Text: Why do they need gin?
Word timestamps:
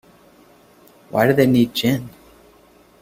Why 1.11 1.27
do 1.27 1.33
they 1.33 1.45
need 1.45 1.75
gin? 1.75 2.09